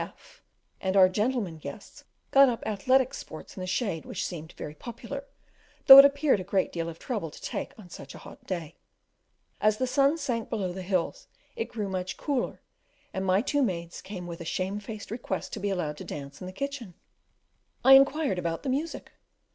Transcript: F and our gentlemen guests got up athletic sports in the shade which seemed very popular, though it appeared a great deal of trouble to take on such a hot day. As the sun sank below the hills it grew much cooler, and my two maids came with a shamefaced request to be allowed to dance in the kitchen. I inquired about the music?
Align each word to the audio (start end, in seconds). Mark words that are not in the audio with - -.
F 0.01 0.41
and 0.81 0.97
our 0.97 1.07
gentlemen 1.07 1.59
guests 1.59 2.05
got 2.31 2.49
up 2.49 2.65
athletic 2.65 3.13
sports 3.13 3.55
in 3.55 3.61
the 3.61 3.67
shade 3.67 4.03
which 4.03 4.25
seemed 4.25 4.51
very 4.53 4.73
popular, 4.73 5.25
though 5.85 5.99
it 5.99 6.05
appeared 6.05 6.39
a 6.39 6.43
great 6.43 6.71
deal 6.71 6.89
of 6.89 6.97
trouble 6.97 7.29
to 7.29 7.39
take 7.39 7.77
on 7.77 7.87
such 7.87 8.15
a 8.15 8.17
hot 8.17 8.43
day. 8.47 8.77
As 9.61 9.77
the 9.77 9.85
sun 9.85 10.17
sank 10.17 10.49
below 10.49 10.73
the 10.73 10.81
hills 10.81 11.27
it 11.55 11.65
grew 11.69 11.87
much 11.87 12.17
cooler, 12.17 12.63
and 13.13 13.23
my 13.27 13.43
two 13.43 13.61
maids 13.61 14.01
came 14.01 14.25
with 14.25 14.41
a 14.41 14.43
shamefaced 14.43 15.11
request 15.11 15.53
to 15.53 15.59
be 15.59 15.69
allowed 15.69 15.97
to 15.97 16.03
dance 16.03 16.41
in 16.41 16.47
the 16.47 16.51
kitchen. 16.51 16.95
I 17.85 17.93
inquired 17.93 18.39
about 18.39 18.63
the 18.63 18.69
music? 18.69 19.11